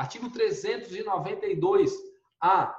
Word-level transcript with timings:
Artigo 0.00 0.30
392. 0.30 1.92
A. 2.40 2.74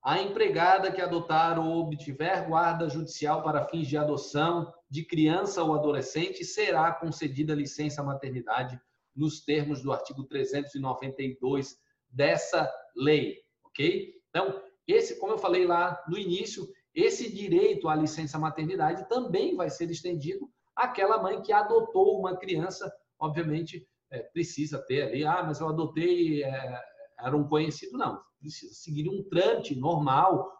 A 0.00 0.22
empregada 0.22 0.92
que 0.92 1.00
adotar 1.00 1.58
ou 1.58 1.80
obtiver 1.80 2.46
guarda 2.46 2.88
judicial 2.88 3.42
para 3.42 3.64
fins 3.64 3.88
de 3.88 3.96
adoção 3.96 4.72
de 4.88 5.04
criança 5.04 5.64
ou 5.64 5.74
adolescente 5.74 6.44
será 6.44 6.92
concedida 6.92 7.56
licença 7.56 8.04
maternidade 8.04 8.80
nos 9.16 9.44
termos 9.44 9.82
do 9.82 9.92
artigo 9.92 10.22
392 10.22 11.76
dessa 12.08 12.72
lei, 12.94 13.38
ok? 13.64 14.14
Então, 14.28 14.62
esse, 14.86 15.18
como 15.18 15.32
eu 15.32 15.38
falei 15.38 15.66
lá 15.66 16.00
no 16.06 16.16
início, 16.16 16.68
esse 16.94 17.28
direito 17.34 17.88
à 17.88 17.96
licença 17.96 18.38
maternidade 18.38 19.08
também 19.08 19.56
vai 19.56 19.68
ser 19.68 19.90
estendido 19.90 20.48
àquela 20.76 21.20
mãe 21.20 21.42
que 21.42 21.52
adotou 21.52 22.16
uma 22.16 22.36
criança, 22.36 22.88
obviamente, 23.18 23.84
é, 24.10 24.20
precisa 24.20 24.78
ter 24.78 25.02
ali, 25.02 25.24
ah, 25.24 25.42
mas 25.42 25.60
eu 25.60 25.68
adotei, 25.68 26.42
é, 26.42 26.80
era 27.18 27.36
um 27.36 27.46
conhecido, 27.46 27.96
não, 27.96 28.20
precisa 28.38 28.74
seguir 28.74 29.08
um 29.08 29.22
trâmite 29.28 29.74
normal, 29.74 30.50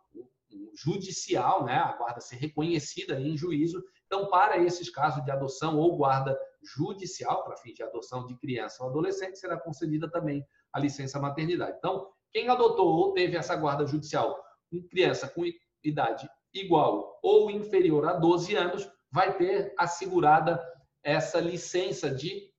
um 0.52 0.70
judicial, 0.74 1.64
né? 1.64 1.74
a 1.74 1.96
guarda 1.96 2.20
ser 2.20 2.36
reconhecida 2.36 3.20
em 3.20 3.36
juízo. 3.36 3.82
Então, 4.06 4.28
para 4.28 4.58
esses 4.58 4.90
casos 4.90 5.24
de 5.24 5.30
adoção 5.30 5.76
ou 5.78 5.96
guarda 5.96 6.38
judicial, 6.62 7.44
para 7.44 7.56
fim 7.56 7.72
de 7.72 7.82
adoção 7.82 8.26
de 8.26 8.36
criança 8.36 8.82
ou 8.82 8.90
adolescente, 8.90 9.38
será 9.38 9.58
concedida 9.58 10.10
também 10.10 10.44
a 10.72 10.78
licença 10.78 11.18
maternidade. 11.18 11.76
Então, 11.78 12.08
quem 12.32 12.48
adotou 12.48 12.88
ou 12.88 13.12
teve 13.12 13.36
essa 13.36 13.56
guarda 13.56 13.86
judicial 13.86 14.36
com 14.70 14.82
criança 14.88 15.28
com 15.28 15.42
idade 15.82 16.28
igual 16.52 17.18
ou 17.22 17.50
inferior 17.50 18.06
a 18.06 18.12
12 18.14 18.54
anos, 18.56 18.90
vai 19.10 19.36
ter 19.36 19.72
assegurada 19.78 20.60
essa 21.02 21.40
licença 21.40 22.10
de 22.10 22.49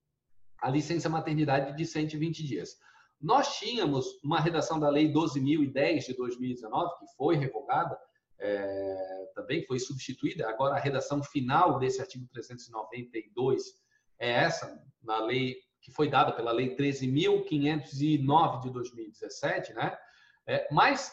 a 0.61 0.69
licença 0.69 1.09
maternidade 1.09 1.75
de 1.75 1.85
120 1.85 2.45
dias. 2.45 2.77
Nós 3.19 3.57
tínhamos 3.57 4.05
uma 4.23 4.39
redação 4.39 4.79
da 4.79 4.89
Lei 4.89 5.11
12.010 5.11 6.05
de 6.05 6.13
2019, 6.15 6.99
que 6.99 7.05
foi 7.15 7.35
revogada, 7.35 7.97
é, 8.39 9.29
também 9.35 9.65
foi 9.65 9.79
substituída. 9.79 10.49
Agora, 10.49 10.75
a 10.75 10.79
redação 10.79 11.23
final 11.23 11.77
desse 11.77 12.01
artigo 12.01 12.27
392 12.31 13.63
é 14.19 14.29
essa, 14.31 14.81
na 15.03 15.23
lei 15.23 15.57
que 15.81 15.91
foi 15.91 16.09
dada 16.09 16.31
pela 16.31 16.51
Lei 16.51 16.75
13.509 16.75 18.61
de 18.61 18.69
2017, 18.69 19.73
né? 19.73 19.97
É, 20.47 20.67
mas, 20.71 21.11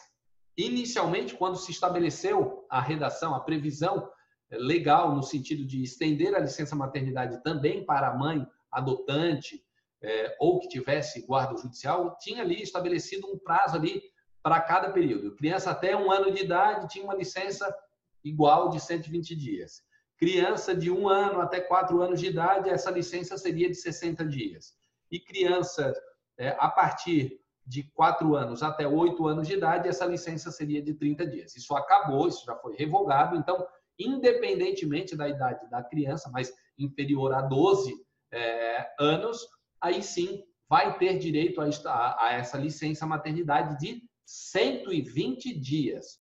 inicialmente, 0.55 1.35
quando 1.35 1.57
se 1.57 1.71
estabeleceu 1.71 2.65
a 2.69 2.79
redação, 2.79 3.33
a 3.33 3.39
previsão 3.39 4.09
legal 4.51 5.15
no 5.15 5.23
sentido 5.23 5.65
de 5.65 5.81
estender 5.83 6.35
a 6.35 6.39
licença 6.39 6.75
maternidade 6.75 7.41
também 7.43 7.85
para 7.85 8.09
a 8.09 8.15
mãe 8.15 8.45
adotante 8.71 9.63
é, 10.01 10.35
ou 10.39 10.59
que 10.59 10.67
tivesse 10.67 11.25
guarda 11.25 11.57
judicial, 11.57 12.17
tinha 12.19 12.41
ali 12.41 12.61
estabelecido 12.61 13.27
um 13.27 13.37
prazo 13.37 13.75
ali 13.75 14.01
para 14.41 14.61
cada 14.61 14.91
período. 14.91 15.35
Criança 15.35 15.71
até 15.71 15.95
um 15.95 16.11
ano 16.11 16.31
de 16.31 16.43
idade 16.43 16.87
tinha 16.87 17.03
uma 17.03 17.15
licença 17.15 17.73
igual 18.23 18.69
de 18.69 18.79
120 18.79 19.35
dias. 19.35 19.81
Criança 20.17 20.75
de 20.75 20.91
um 20.91 21.07
ano 21.07 21.39
até 21.39 21.61
quatro 21.61 22.01
anos 22.01 22.19
de 22.19 22.27
idade, 22.27 22.69
essa 22.69 22.91
licença 22.91 23.37
seria 23.37 23.69
de 23.69 23.75
60 23.75 24.25
dias. 24.25 24.73
E 25.11 25.19
criança 25.19 25.93
é, 26.37 26.55
a 26.59 26.69
partir 26.69 27.39
de 27.65 27.83
quatro 27.93 28.35
anos 28.35 28.63
até 28.63 28.87
oito 28.87 29.27
anos 29.27 29.47
de 29.47 29.53
idade, 29.53 29.87
essa 29.87 30.05
licença 30.05 30.51
seria 30.51 30.81
de 30.81 30.93
30 30.93 31.27
dias. 31.27 31.55
Isso 31.55 31.75
acabou, 31.75 32.27
isso 32.27 32.45
já 32.45 32.55
foi 32.55 32.75
revogado. 32.75 33.35
Então, 33.35 33.65
independentemente 33.97 35.15
da 35.15 35.27
idade 35.27 35.69
da 35.69 35.83
criança, 35.83 36.29
mas 36.31 36.51
inferior 36.77 37.33
a 37.33 37.41
12 37.41 37.93
é, 38.31 38.87
anos, 38.99 39.39
aí 39.81 40.01
sim 40.03 40.43
vai 40.69 40.97
ter 40.97 41.17
direito 41.17 41.59
a, 41.61 42.17
a 42.19 42.33
essa 42.33 42.57
licença 42.57 43.05
maternidade 43.05 43.77
de 43.79 44.03
120 44.25 45.59
dias. 45.59 46.19